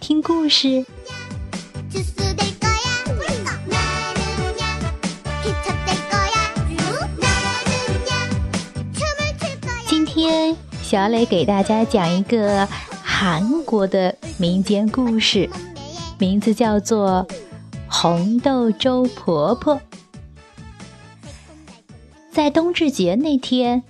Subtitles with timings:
[0.00, 0.84] 听故事。
[9.86, 12.66] 今天小磊给大家讲一个
[13.02, 15.48] 韩国的民间故事，
[16.18, 17.26] 名字叫做。
[17.90, 19.80] 红豆粥婆婆。
[22.30, 23.82] 在冬至节那天，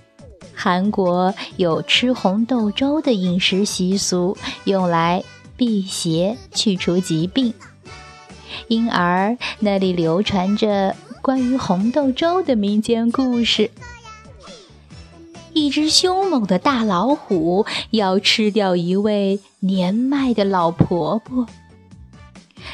[0.55, 5.21] 韩国有吃红豆粥的饮食习俗，用来
[5.59, 7.53] 辟邪、去除疾病，
[8.69, 13.69] 因而那里流传着关于红豆粥的民间故事。
[15.51, 21.45] 一只凶猛的大老虎要吃掉一位年迈的老婆婆。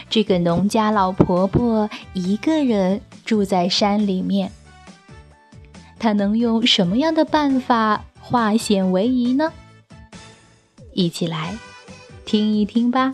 [0.08, 4.52] 这个农家老婆婆一个人住在山里面，
[5.98, 9.52] 她能用什么样的办法化险为夷呢？
[10.94, 11.58] 一起来
[12.26, 13.14] 听一听吧。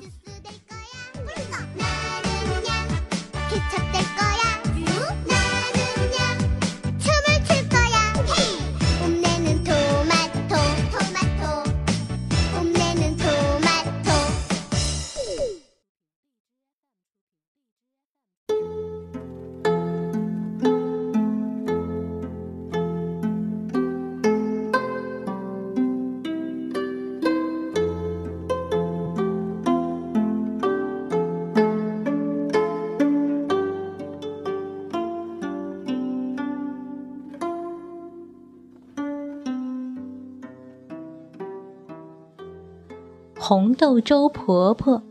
[43.53, 45.03] 红豆粥婆婆，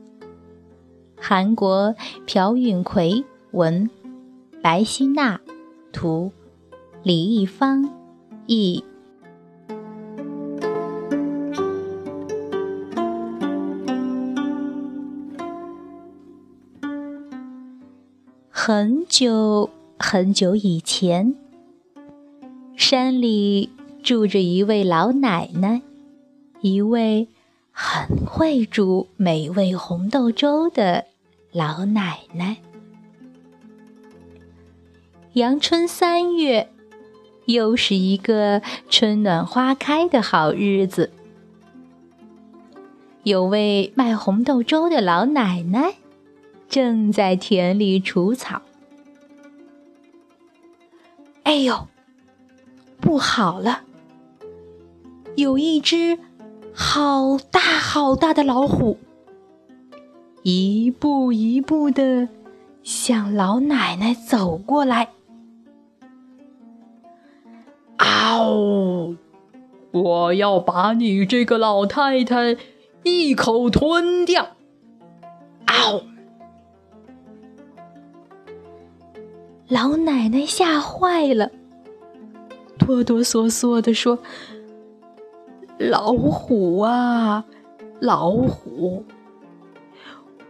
[1.14, 1.94] 韩国
[2.26, 3.90] 朴允奎文，
[4.62, 5.38] 白希娜
[5.92, 6.32] 图，
[7.02, 7.90] 李易芳
[8.46, 8.82] 译。
[18.48, 19.68] 很久
[19.98, 21.34] 很久以前，
[22.74, 23.68] 山里
[24.02, 25.82] 住着一位老奶奶，
[26.62, 27.28] 一位。
[27.72, 31.06] 很会煮美味红豆粥的
[31.53, 32.58] 老奶奶。
[35.34, 36.72] 阳春三月，
[37.47, 41.12] 又是一个春暖花开的好日子。
[43.22, 45.94] 有位卖红豆粥的老奶奶
[46.69, 48.62] 正在田里除草。
[51.42, 51.86] 哎呦，
[53.00, 53.82] 不好了！
[55.36, 56.19] 有一只。
[56.72, 58.97] 好大好大的老虎，
[60.42, 62.28] 一步一步的
[62.82, 65.10] 向老奶奶走过来。
[67.98, 69.16] 嗷！
[69.92, 72.56] 我要把你这个老太太
[73.03, 74.56] 一口吞掉！
[75.66, 76.04] 嗷！
[79.69, 81.50] 老奶奶吓坏了，
[82.78, 84.19] 哆哆嗦嗦的说。
[85.80, 87.46] 老虎啊，
[88.00, 89.02] 老虎！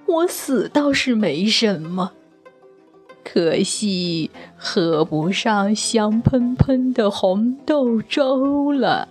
[0.04, 2.10] 我死倒是没什么，
[3.22, 9.06] 可惜喝不上香喷喷的红豆粥了。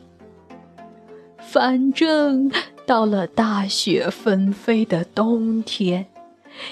[1.38, 2.52] 反正
[2.86, 6.08] 到了大雪纷飞的冬天，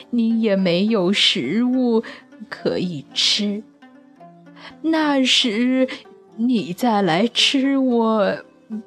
[0.09, 2.03] 你也没有食物
[2.49, 3.63] 可以吃。
[4.81, 5.87] 那时
[6.35, 8.37] 你再来吃我。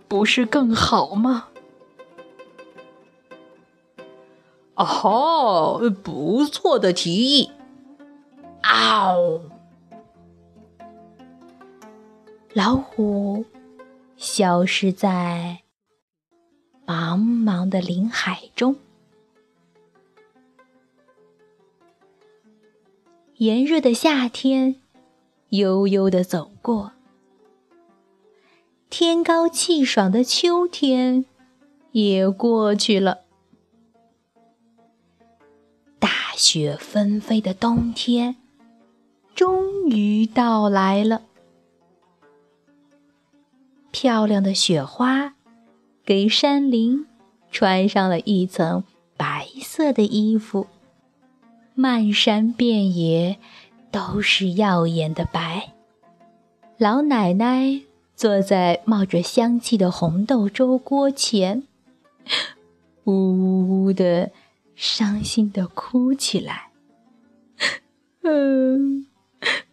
[0.08, 1.48] 不是更好吗？
[4.74, 7.50] 哦，不错的提议。
[8.62, 9.40] 嗷！
[12.52, 13.44] 老虎
[14.16, 15.62] 消失在
[16.86, 18.76] 茫茫的林海中。
[23.36, 24.76] 炎热的夏天
[25.50, 26.92] 悠悠的走过。
[29.02, 31.24] 天高气爽的秋天
[31.92, 33.20] 也过去了，
[35.98, 38.36] 大雪纷飞的冬天
[39.34, 41.22] 终于到来了。
[43.90, 45.32] 漂亮的雪花
[46.04, 47.06] 给山林
[47.50, 48.84] 穿上了一层
[49.16, 50.66] 白色的衣服，
[51.74, 53.38] 漫山遍野
[53.90, 55.72] 都是耀眼的白。
[56.76, 57.80] 老奶奶
[58.20, 61.62] 坐在冒着香气的红豆粥锅前，
[63.04, 64.30] 呜呜呜的
[64.76, 66.70] 伤心的哭起来。
[68.20, 69.06] 嗯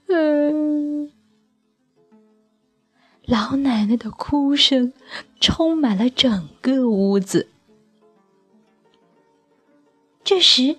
[0.08, 1.12] 嗯。
[3.26, 4.94] 老奶奶的哭声
[5.42, 7.50] 充满了整个屋子。
[10.24, 10.78] 这时，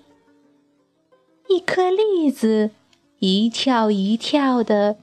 [1.47, 2.71] 一颗栗子
[3.19, 4.97] 一跳一跳的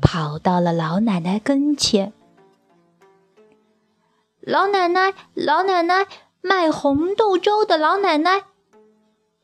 [0.00, 2.12] 跑到了老奶奶跟前。
[4.40, 6.06] 老奶奶，老奶奶，
[6.40, 8.44] 卖红豆粥的老奶奶，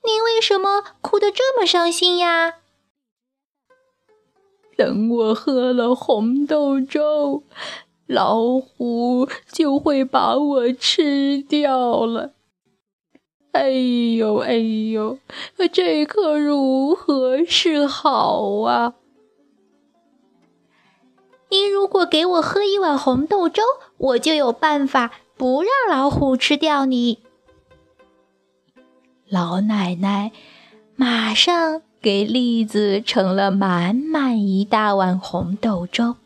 [0.02, 2.54] 您为什么哭得这么伤心呀？
[4.76, 7.42] 等我喝了红豆粥，
[8.06, 12.32] 老虎就会把我吃掉了。
[13.52, 15.18] 哎呦哎呦，
[15.72, 18.94] 这可如何是好啊？
[21.54, 23.62] 您如果给我喝一碗红豆粥，
[23.96, 27.20] 我就有办法不让老虎吃掉你。
[29.28, 30.32] 老奶奶
[30.96, 31.82] 马上。
[32.02, 36.16] 给栗子盛了满满一大碗红豆粥，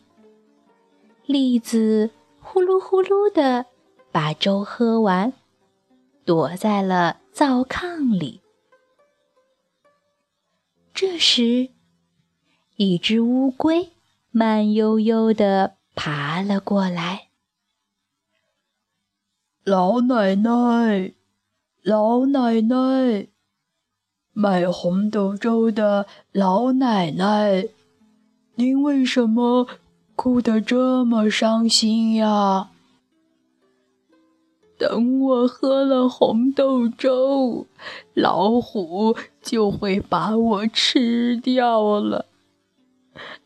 [1.25, 2.10] 栗子
[2.40, 3.66] 呼噜呼噜的
[4.10, 5.32] 把粥喝完，
[6.25, 8.40] 躲在了灶炕里。
[10.92, 11.69] 这时，
[12.75, 13.92] 一只乌龟
[14.38, 17.31] 慢悠悠的爬了过来。
[19.64, 21.12] 老奶奶，
[21.82, 23.26] 老奶奶。
[24.32, 27.67] 卖红豆粥的老奶奶，
[28.55, 29.67] 您为什么
[30.14, 32.70] 哭得这么伤心呀？
[34.79, 37.67] 等我喝了红豆粥，
[38.14, 42.27] 老虎就会把我吃掉了。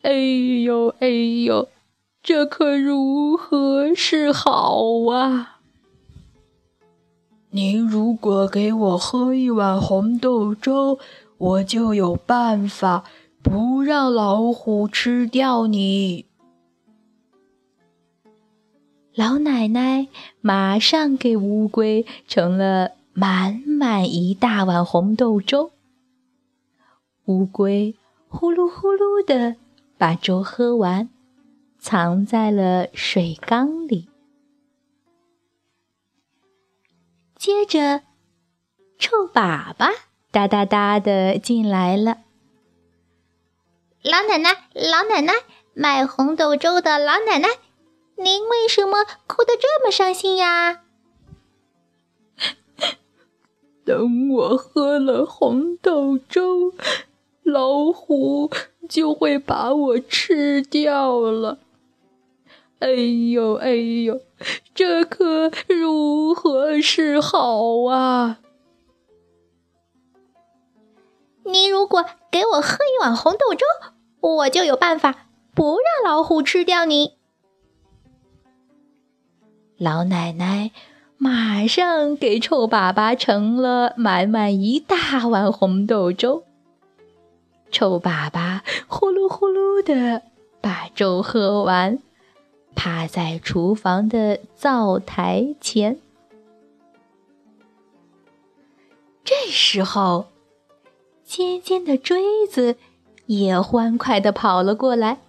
[0.03, 0.11] 哎
[0.63, 1.69] 呦哎呦，
[2.21, 4.77] 这可如何是好
[5.09, 5.59] 啊？
[7.51, 10.99] 您如果给我喝一碗红豆粥，
[11.37, 13.05] 我就有办法
[13.41, 16.25] 不让老虎吃掉你。
[19.15, 20.09] 老奶奶
[20.41, 25.71] 马上给乌龟盛了满满一大碗红豆粥。
[27.25, 27.95] 乌龟
[28.27, 29.55] 呼噜呼噜的
[30.03, 31.07] 把粥喝完，
[31.79, 34.09] 藏在了水缸里。
[37.37, 38.01] 接着，
[38.99, 39.93] 臭粑粑
[40.29, 42.17] 哒哒哒的进来了。
[44.01, 45.35] 老奶奶，老奶奶，
[45.73, 47.47] 卖红豆粥的老奶奶，
[48.17, 50.81] 您为什么哭得这么伤心呀？
[53.85, 56.73] 等我喝了红豆粥，
[57.43, 58.49] 老虎
[58.87, 61.59] 就会把我吃掉了。
[62.79, 64.19] 哎呦哎呦，
[64.73, 68.39] 这可如何是好啊？
[71.45, 73.65] 你如果给我喝一碗红豆粥，
[74.21, 77.17] 我就有办法不让老虎吃掉你。
[79.77, 80.71] 老奶奶
[81.17, 86.43] 马上给臭粑粑盛了满满一大碗红豆粥。
[87.73, 90.21] 臭粑粑呼噜呼噜的
[90.61, 91.99] 把粥喝完。
[92.75, 95.99] 趴在厨房的灶台前。
[99.23, 100.25] 这时候，
[101.23, 102.75] 尖尖的锥子
[103.27, 105.19] 也欢快的跑了过来。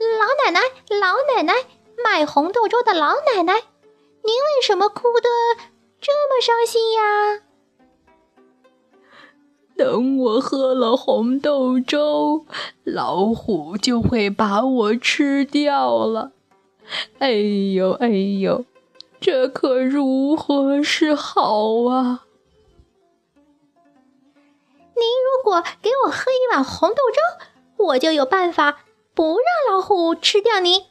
[0.00, 0.60] 老奶奶，
[1.00, 1.54] 老奶奶，
[2.02, 5.28] 卖红豆粥的老奶奶，您为什么哭得
[6.00, 7.42] 这么伤心呀？
[9.88, 12.44] 等我喝了红豆粥，
[12.84, 16.32] 老虎就会把我吃掉了。
[17.20, 18.66] 哎呦哎呦，
[19.18, 22.26] 这可如何是好啊？
[24.94, 30.82] 您如果给我喝一碗红豆粥，我就有办法不让老虎吃掉您。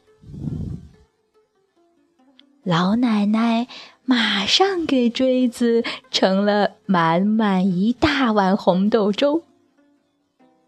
[2.63, 3.67] 老奶奶。
[4.09, 9.43] 马上给锥子盛了满满一大碗红豆粥。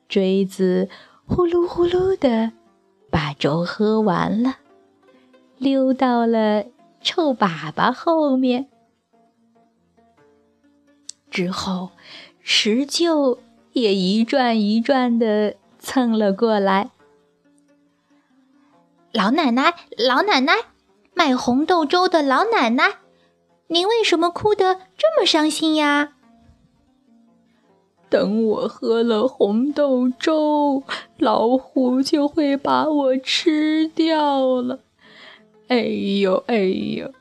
[0.10, 0.90] 锥子
[1.26, 2.52] 呼噜呼噜的
[3.10, 4.58] 把粥喝完了，
[5.58, 6.66] 溜到了
[7.02, 8.68] 臭粑粑后面。
[11.32, 11.92] 之后，
[12.42, 13.38] 石臼
[13.72, 16.90] 也一转一转的蹭了过来。
[19.14, 20.56] 老奶奶，老奶奶，
[21.14, 22.96] 卖红豆粥的老奶奶。
[23.72, 26.14] 您为什么哭得这么伤心呀？
[28.10, 30.82] 等我喝了红豆粥，
[31.20, 34.80] 老虎就会把我吃掉了。
[35.68, 35.82] 哎
[36.22, 37.14] 呦哎呦，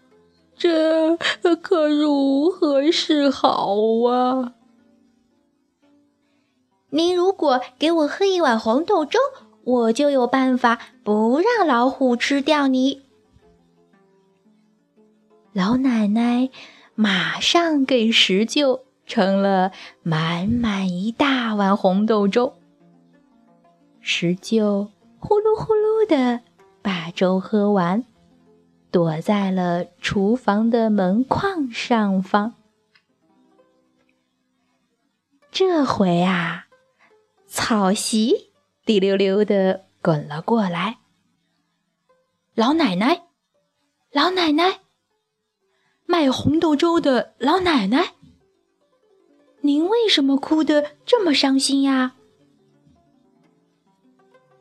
[0.56, 1.18] 这
[1.60, 3.76] 可如何是好
[4.08, 4.54] 啊？
[6.88, 9.18] 您如果给我喝一碗红豆粥，
[9.64, 13.02] 我就有办法不让老虎吃掉你。
[15.58, 16.50] 老奶奶
[16.94, 19.72] 马上给石臼盛了
[20.04, 22.54] 满满一大碗红豆粥。
[24.00, 26.42] 石臼呼噜呼噜的
[26.80, 28.04] 把粥喝完，
[28.92, 32.54] 躲在了厨房的门框上方。
[35.50, 36.66] 这回啊。
[37.48, 38.52] 草席
[38.84, 40.98] 滴溜溜的滚了过来。
[42.54, 43.22] 老奶奶，
[44.12, 44.82] 老奶奶，
[46.10, 48.14] 卖红豆粥的老奶奶，
[49.60, 52.14] 您为什么哭得这么伤心呀？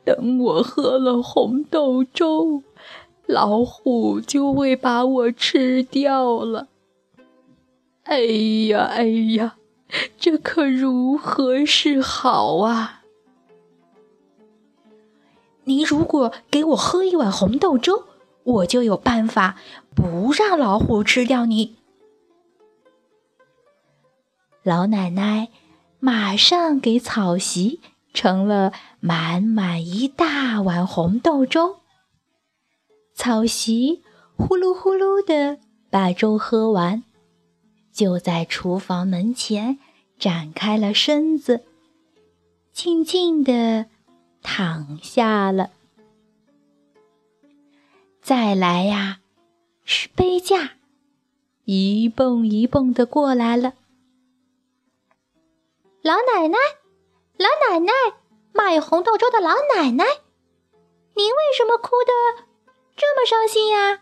[0.04, 2.62] 等我喝了红豆粥，
[3.24, 6.68] 老虎就会把我吃掉了。
[8.02, 8.20] 哎
[8.68, 9.56] 呀，哎呀！
[10.18, 13.04] 这可如何是好啊？
[15.64, 18.04] 您如果给我喝一碗红豆粥，
[18.48, 19.56] 我就有办法
[19.94, 21.76] 不让老虎吃掉你。
[24.62, 25.48] 老奶奶
[26.00, 27.80] 马上给草席
[28.14, 31.80] 盛了满满一大碗红豆粥。
[33.14, 34.02] 草席
[34.36, 35.58] 呼噜呼噜的
[35.90, 37.04] 把粥喝完。
[37.92, 39.78] 就在厨房门前
[40.18, 41.64] 展开了身子，
[42.72, 43.86] 静静地
[44.40, 45.70] 躺下了。
[48.28, 49.20] 再来呀，
[49.86, 50.72] 是杯架，
[51.64, 53.72] 一蹦一蹦的过来了。
[56.02, 56.58] 老奶奶，
[57.38, 57.92] 老奶奶，
[58.52, 60.04] 卖红豆粥的老奶奶，
[61.14, 62.44] 您为什么哭得
[62.94, 64.00] 这么伤心呀？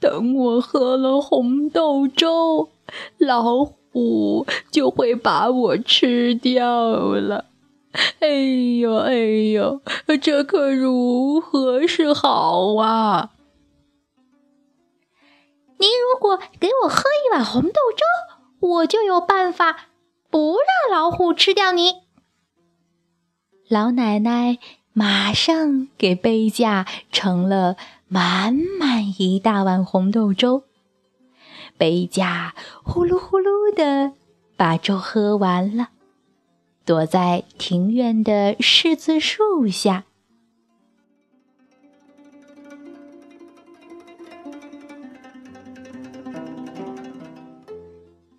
[0.00, 2.70] 等我喝了红豆粥，
[3.16, 7.51] 老虎就会把我吃掉了。
[8.20, 8.28] 哎
[8.80, 9.14] 呦哎
[9.52, 9.80] 呦，
[10.20, 13.30] 这可如何是好啊？
[15.78, 18.04] 您如果给我喝一碗红豆粥，
[18.60, 19.88] 我就有办法
[20.30, 22.02] 不让老虎吃掉你。
[23.68, 24.58] 老奶奶
[24.92, 27.76] 马上给杯架盛了。
[28.08, 30.64] 满满一大碗红豆粥，
[31.78, 34.12] 杯架呼噜呼噜的
[34.54, 35.88] 把粥喝完了，
[36.84, 40.04] 躲在庭院的柿子树下。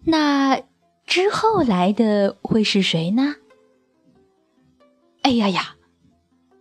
[0.05, 0.62] 那
[1.05, 3.35] 之后来的会是谁呢？
[5.21, 5.75] 哎呀呀，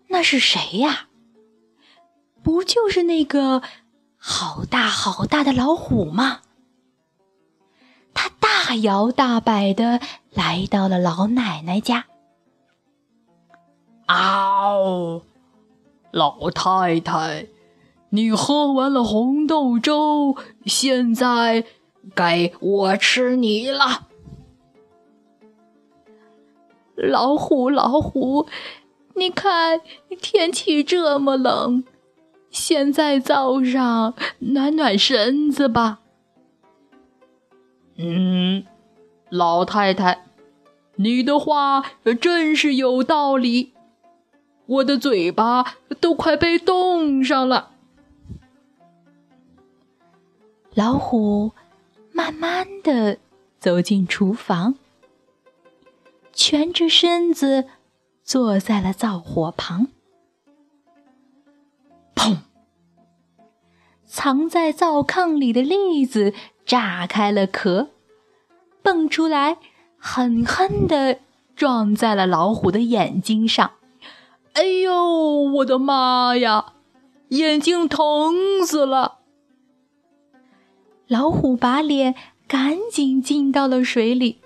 [0.08, 1.08] 那是谁呀？
[2.42, 3.62] 不就是那个
[4.16, 6.42] 好大好大的老虎吗？
[8.22, 9.98] 他大摇大摆的
[10.32, 12.04] 来到了老奶奶家。
[14.06, 15.22] 嗷！
[16.12, 17.48] 老太太，
[18.10, 20.36] 你喝完了红豆粥，
[20.66, 21.64] 现在
[22.14, 24.06] 该我吃你了。
[26.94, 28.46] 老虎，老虎，
[29.16, 29.80] 你看
[30.20, 31.82] 天气这么冷。
[32.50, 36.01] 现在早上暖暖身子吧。
[37.96, 38.64] 嗯，
[39.28, 40.24] 老太太，
[40.96, 41.84] 你的话
[42.20, 43.72] 真是有道理。
[44.66, 47.72] 我的嘴巴都快被冻上了。
[50.74, 51.52] 老虎
[52.12, 53.18] 慢慢的
[53.58, 54.76] 走进厨房，
[56.32, 57.66] 蜷着身子
[58.22, 59.88] 坐在了灶火旁。
[62.14, 62.38] 砰！
[64.06, 66.32] 藏在灶炕里的栗子
[66.72, 67.90] 炸开了壳，
[68.82, 69.58] 蹦出来，
[69.98, 71.18] 狠狠地
[71.54, 73.72] 撞在了老虎的眼睛上。
[74.54, 74.94] 哎呦，
[75.52, 76.72] 我的妈呀！
[77.28, 79.18] 眼睛疼死了！
[81.08, 82.14] 老虎把脸
[82.48, 84.38] 赶紧浸到了水里。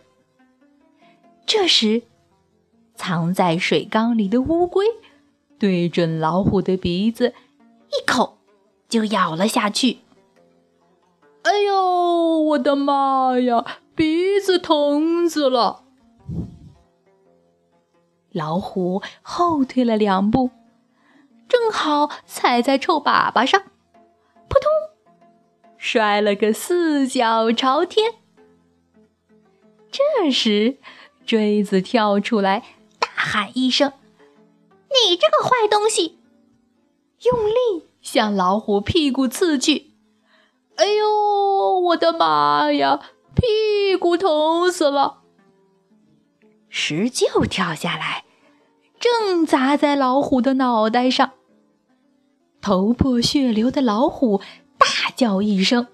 [1.47, 2.03] 这时，
[2.97, 4.85] 藏在水缸里的乌龟
[5.61, 7.35] 对准老虎的鼻子。
[7.91, 8.39] 一口
[8.89, 9.99] 就咬了下去。
[11.57, 15.85] 哎呦，我的妈呀，鼻子疼死了！
[18.31, 20.51] 老虎后退了两步，
[21.49, 24.71] 正好踩在臭粑粑上，扑通，
[25.79, 28.13] 摔了个四脚朝天。
[29.91, 30.77] 这时，
[31.25, 32.65] 锥子跳出来，
[32.99, 33.95] 大喊一声
[34.93, 36.19] ：“你这个坏东西！”
[37.25, 39.96] 用力向老虎屁股刺去。
[40.77, 43.01] 哎呦，我的妈呀！
[43.35, 45.23] 屁股疼死了！
[46.69, 48.25] 石臼跳下来，
[48.99, 51.33] 正砸在老虎的脑袋上。
[52.61, 54.41] 头破血流的老虎
[54.79, 55.87] 大叫一声：“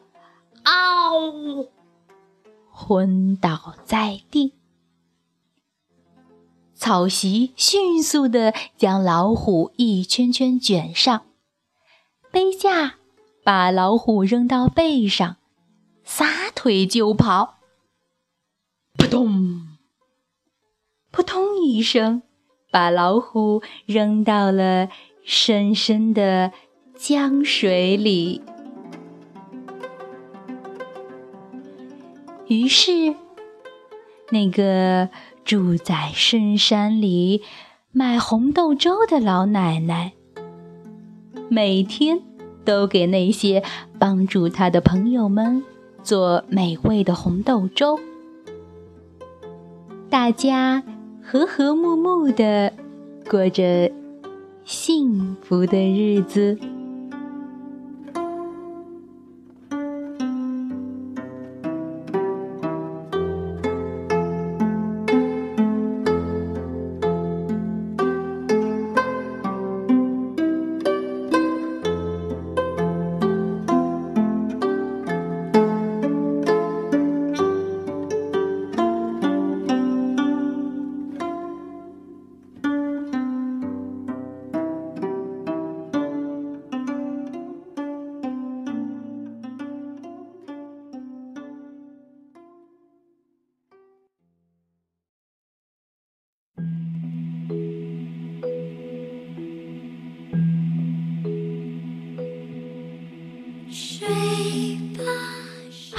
[0.64, 1.68] 嗷！”
[2.70, 4.54] 昏倒在地。
[6.74, 11.26] 草席迅速地将老虎一圈圈卷上，
[12.32, 12.94] 背架
[13.44, 15.37] 把老虎扔到背上，
[16.04, 17.58] 撒腿就跑。
[18.96, 19.68] 扑通，
[21.11, 22.22] 扑通一声，
[22.70, 24.88] 把老虎扔到了
[25.25, 26.52] 深深的
[26.94, 28.42] 江水里。
[32.46, 33.16] 于是，
[34.30, 35.08] 那个
[35.44, 37.42] 住在深山里
[37.90, 40.12] 卖红豆粥的老奶奶，
[41.49, 42.22] 每天
[42.64, 43.62] 都给那些
[43.99, 45.62] 帮助他的朋友们
[46.02, 47.99] 做美味的红豆粥。
[50.09, 50.83] 大家
[51.23, 52.73] 和和睦睦的
[53.28, 53.90] 过着
[54.64, 56.59] 幸福的日子。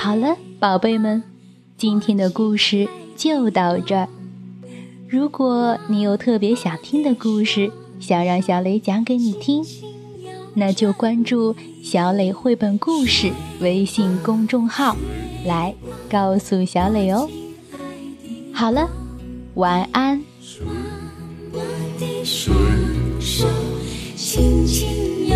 [0.04, 1.24] 好了，宝贝们，
[1.78, 4.10] 今天的故事就到这儿。
[5.08, 9.64] 如果你有特别想听的故事，想让小磊讲给你听，
[10.56, 14.98] 那就关注“小磊绘本故事”微信公众号，
[15.46, 15.74] 来
[16.12, 17.30] 告诉小磊哦。
[18.52, 18.90] 好了，
[19.54, 20.22] 晚安。
[21.54, 21.60] 我
[21.98, 22.54] 的双
[23.22, 23.48] 手
[24.18, 25.30] 轻轻